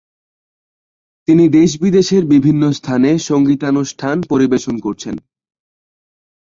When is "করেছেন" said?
4.79-5.15